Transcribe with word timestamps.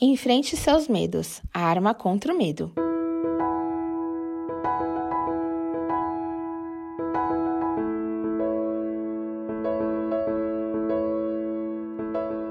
Enfrente 0.00 0.56
seus 0.56 0.86
medos. 0.86 1.42
A 1.52 1.62
arma 1.62 1.92
contra 1.92 2.32
o 2.32 2.38
medo. 2.38 2.72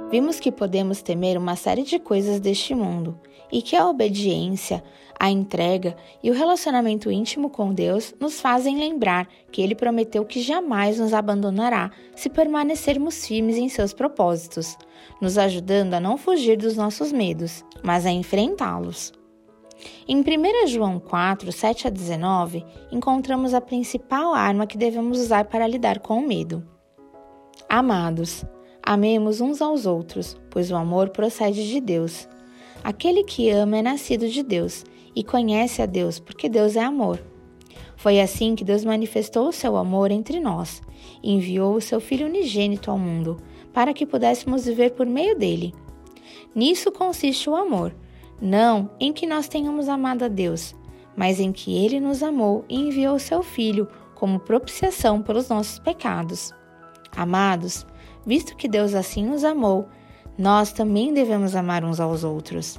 Vimos 0.10 0.40
que 0.40 0.54
podemos 0.54 1.02
temer 1.02 1.38
uma 1.38 1.58
série 1.58 1.84
de 1.84 2.00
coisas 2.00 2.40
deste 2.40 2.74
mundo 2.74 3.20
e 3.52 3.62
que 3.62 3.76
a 3.76 3.90
obediência, 3.90 4.82
a 5.20 5.30
entrega 5.30 5.98
e 6.24 6.32
o 6.32 6.34
relacionamento 6.34 7.12
íntimo 7.12 7.50
com 7.50 7.74
Deus 7.74 8.16
nos 8.18 8.40
fazem 8.40 8.80
lembrar 8.80 9.28
que 9.52 9.62
Ele 9.62 9.76
prometeu 9.76 10.24
que 10.24 10.42
jamais 10.42 10.98
nos 10.98 11.14
abandonará 11.14 11.92
se 12.16 12.30
permanecermos 12.30 13.28
firmes 13.28 13.58
em 13.58 13.68
seus 13.68 13.94
propósitos, 13.94 14.78
nos 15.20 15.38
ajudando 15.38 15.96
a 15.96 16.00
não 16.00 16.18
fugir 16.18 16.58
dos 16.58 16.78
nossos 16.78 17.12
medos, 17.12 17.66
mas 17.84 18.06
a 18.06 18.10
enfrentá-los. 18.10 19.12
Em 20.08 20.22
1 20.22 20.68
João 20.68 21.00
4, 21.00 21.52
7 21.52 21.88
a 21.88 21.90
19, 21.90 22.66
encontramos 22.94 23.54
a 23.54 23.60
principal 23.60 24.34
arma 24.34 24.66
que 24.66 24.78
devemos 24.78 25.20
usar 25.20 25.46
para 25.46 25.68
lidar 25.68 26.00
com 26.00 26.20
o 26.20 26.26
medo. 26.26 26.66
Amados, 27.70 28.46
amemos 28.82 29.42
uns 29.42 29.62
aos 29.62 29.86
outros, 29.86 30.38
pois 30.50 30.72
o 30.72 30.76
amor 30.76 31.10
procede 31.10 31.68
de 31.68 31.80
Deus. 31.80 32.28
Aquele 32.84 33.24
que 33.24 33.50
ama 33.50 33.78
é 33.78 33.82
nascido 33.82 34.30
de 34.30 34.44
Deus 34.44 34.86
e 35.16 35.24
conhece 35.24 35.82
a 35.82 35.86
Deus, 35.86 36.20
porque 36.20 36.48
Deus 36.48 36.76
é 36.76 36.84
amor. 36.84 37.22
Foi 37.96 38.22
assim 38.22 38.56
que 38.56 38.64
Deus 38.64 38.86
manifestou 38.86 39.50
o 39.50 39.54
seu 39.54 39.76
amor 39.76 40.12
entre 40.12 40.40
nós 40.40 40.82
e 41.24 41.34
enviou 41.34 41.76
o 41.76 41.82
seu 41.82 42.00
Filho 42.00 42.28
unigênito 42.28 42.92
ao 42.92 42.98
mundo, 42.98 43.38
para 43.74 43.94
que 43.94 44.06
pudéssemos 44.06 44.66
viver 44.66 44.92
por 44.92 45.06
meio 45.06 45.38
dele. 45.38 45.74
Nisso 46.54 46.92
consiste 46.92 47.50
o 47.50 47.56
amor, 47.56 47.94
não 48.42 48.90
em 49.00 49.12
que 49.12 49.26
nós 49.28 49.48
tenhamos 49.48 49.90
amado 49.90 50.24
a 50.24 50.28
Deus, 50.28 50.76
mas 51.16 51.40
em 51.40 51.52
que 51.52 51.76
ele 51.76 52.00
nos 52.00 52.22
amou 52.22 52.64
e 52.70 52.80
enviou 52.80 53.16
o 53.16 53.20
seu 53.20 53.42
Filho 53.42 53.88
como 54.14 54.40
propiciação 54.40 55.22
pelos 55.22 55.50
nossos 55.50 55.80
pecados. 55.80 56.54
Amados, 57.18 57.84
visto 58.24 58.56
que 58.56 58.68
Deus 58.68 58.94
assim 58.94 59.26
nos 59.26 59.44
amou, 59.44 59.90
nós 60.38 60.72
também 60.72 61.12
devemos 61.12 61.56
amar 61.56 61.84
uns 61.84 62.00
aos 62.00 62.24
outros. 62.24 62.78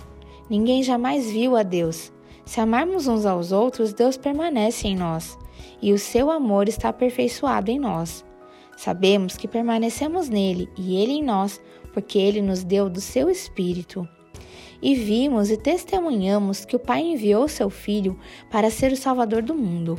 Ninguém 0.49 0.81
jamais 0.81 1.29
viu 1.29 1.57
a 1.57 1.65
Deus. 1.65 2.13
Se 2.45 2.61
amarmos 2.61 3.09
uns 3.09 3.27
aos 3.27 3.51
outros, 3.51 3.93
Deus 3.93 4.17
permanece 4.17 4.87
em 4.87 4.97
nós, 4.97 5.37
e 5.83 5.93
o 5.93 5.99
seu 5.99 6.31
amor 6.31 6.69
está 6.69 6.91
aperfeiçoado 6.91 7.69
em 7.69 7.81
nós. 7.81 8.25
Sabemos 8.77 9.37
que 9.37 9.49
permanecemos 9.49 10.29
nele 10.29 10.69
e 10.79 10.95
ele 11.03 11.15
em 11.15 11.25
nós, 11.25 11.61
porque 11.93 12.17
ele 12.17 12.41
nos 12.41 12.63
deu 12.63 12.89
do 12.89 13.01
seu 13.01 13.29
Espírito. 13.29 14.09
E 14.81 14.95
vimos 14.95 15.51
e 15.51 15.57
testemunhamos 15.57 16.65
que 16.65 16.77
o 16.77 16.79
Pai 16.79 17.01
enviou 17.01 17.49
seu 17.49 17.69
Filho 17.69 18.17
para 18.53 18.71
ser 18.71 18.93
o 18.93 18.97
Salvador 18.97 19.43
do 19.43 19.53
mundo. 19.53 19.99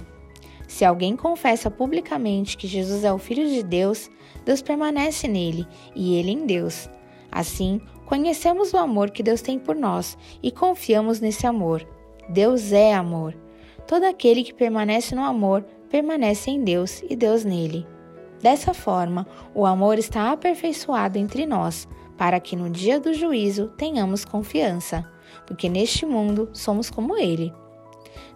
Se 0.69 0.85
alguém 0.85 1.15
confessa 1.15 1.71
publicamente 1.71 2.55
que 2.55 2.67
Jesus 2.67 3.03
é 3.03 3.11
o 3.11 3.17
Filho 3.17 3.49
de 3.49 3.63
Deus, 3.63 4.07
Deus 4.45 4.61
permanece 4.61 5.27
nele 5.27 5.67
e 5.95 6.13
ele 6.15 6.29
em 6.29 6.45
Deus. 6.45 6.87
Assim, 7.31 7.81
conhecemos 8.05 8.71
o 8.71 8.77
amor 8.77 9.09
que 9.09 9.23
Deus 9.23 9.41
tem 9.41 9.57
por 9.57 9.75
nós 9.75 10.15
e 10.43 10.51
confiamos 10.51 11.19
nesse 11.19 11.47
amor. 11.47 11.85
Deus 12.29 12.71
é 12.71 12.93
amor. 12.93 13.35
Todo 13.87 14.03
aquele 14.03 14.43
que 14.43 14.53
permanece 14.53 15.15
no 15.15 15.23
amor 15.23 15.63
permanece 15.89 16.51
em 16.51 16.63
Deus 16.63 17.01
e 17.09 17.15
Deus 17.15 17.43
nele. 17.43 17.83
Dessa 18.39 18.71
forma, 18.71 19.25
o 19.55 19.65
amor 19.65 19.97
está 19.97 20.31
aperfeiçoado 20.31 21.17
entre 21.17 21.47
nós, 21.47 21.87
para 22.15 22.39
que 22.39 22.55
no 22.55 22.69
dia 22.69 22.99
do 22.99 23.11
juízo 23.11 23.69
tenhamos 23.75 24.23
confiança, 24.23 25.03
porque 25.47 25.67
neste 25.67 26.05
mundo 26.05 26.47
somos 26.53 26.91
como 26.91 27.17
ele. 27.17 27.51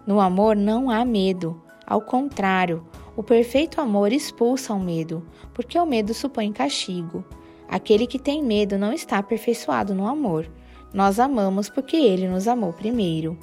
No 0.04 0.20
amor 0.20 0.56
não 0.56 0.90
há 0.90 1.04
medo, 1.04 1.62
ao 1.86 2.00
contrário, 2.00 2.86
o 3.16 3.22
perfeito 3.22 3.80
amor 3.80 4.12
expulsa 4.12 4.72
o 4.72 4.80
medo, 4.80 5.26
porque 5.52 5.78
o 5.78 5.86
medo 5.86 6.12
supõe 6.12 6.52
castigo. 6.52 7.24
Aquele 7.68 8.06
que 8.06 8.18
tem 8.18 8.42
medo 8.42 8.78
não 8.78 8.92
está 8.92 9.18
aperfeiçoado 9.18 9.94
no 9.94 10.06
amor. 10.06 10.50
Nós 10.92 11.18
amamos 11.18 11.68
porque 11.68 11.96
ele 11.96 12.28
nos 12.28 12.46
amou 12.48 12.72
primeiro. 12.72 13.38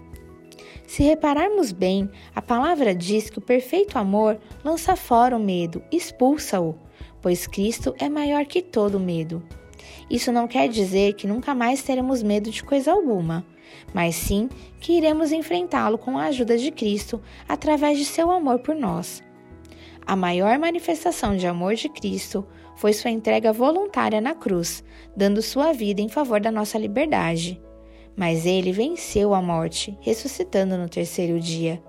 Se 0.87 1.03
repararmos 1.03 1.71
bem, 1.71 2.09
a 2.35 2.41
palavra 2.41 2.93
diz 2.93 3.29
que 3.29 3.39
o 3.39 3.41
perfeito 3.41 3.97
amor 3.97 4.37
lança 4.63 4.95
fora 4.95 5.37
o 5.37 5.39
medo, 5.39 5.81
expulsa-o, 5.91 6.75
pois 7.21 7.47
Cristo 7.47 7.95
é 7.97 8.09
maior 8.09 8.45
que 8.45 8.61
todo 8.61 8.99
medo. 8.99 9.41
Isso 10.09 10.31
não 10.33 10.49
quer 10.49 10.67
dizer 10.67 11.13
que 11.13 11.27
nunca 11.27 11.55
mais 11.55 11.81
teremos 11.81 12.21
medo 12.21 12.51
de 12.51 12.61
coisa 12.61 12.91
alguma, 12.91 13.45
mas 13.93 14.15
sim 14.15 14.49
que 14.79 14.93
iremos 14.93 15.31
enfrentá-lo 15.31 15.97
com 15.97 16.17
a 16.17 16.25
ajuda 16.25 16.57
de 16.57 16.71
Cristo 16.71 17.21
através 17.47 17.97
de 17.97 18.05
seu 18.05 18.31
amor 18.31 18.59
por 18.59 18.75
nós. 18.75 19.23
A 20.05 20.15
maior 20.15 20.57
manifestação 20.57 21.35
de 21.37 21.45
amor 21.45 21.75
de 21.75 21.87
Cristo 21.87 22.45
foi 22.75 22.93
sua 22.93 23.11
entrega 23.11 23.53
voluntária 23.53 24.19
na 24.19 24.33
cruz, 24.33 24.83
dando 25.15 25.41
sua 25.41 25.71
vida 25.71 26.01
em 26.01 26.09
favor 26.09 26.41
da 26.41 26.51
nossa 26.51 26.77
liberdade. 26.77 27.61
Mas 28.15 28.45
ele 28.45 28.71
venceu 28.71 29.33
a 29.33 29.41
morte, 29.41 29.97
ressuscitando 30.01 30.77
no 30.77 30.89
terceiro 30.89 31.39
dia. 31.39 31.81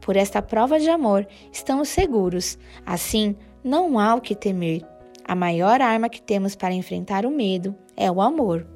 Por 0.00 0.16
esta 0.16 0.40
prova 0.40 0.78
de 0.78 0.88
amor, 0.88 1.26
estamos 1.52 1.88
seguros. 1.88 2.58
Assim, 2.84 3.34
não 3.62 3.98
há 3.98 4.14
o 4.14 4.20
que 4.20 4.34
temer. 4.34 4.82
A 5.24 5.34
maior 5.34 5.80
arma 5.80 6.08
que 6.08 6.22
temos 6.22 6.54
para 6.54 6.72
enfrentar 6.72 7.26
o 7.26 7.30
medo 7.30 7.74
é 7.96 8.10
o 8.10 8.20
amor. 8.20 8.66